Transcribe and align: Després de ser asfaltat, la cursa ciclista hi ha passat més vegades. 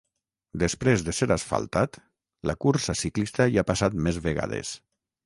Després 0.61 1.01
de 1.09 1.13
ser 1.17 1.27
asfaltat, 1.35 1.99
la 2.51 2.55
cursa 2.65 2.97
ciclista 3.03 3.47
hi 3.53 3.61
ha 3.61 3.65
passat 3.73 3.99
més 4.09 4.19
vegades. 4.25 4.73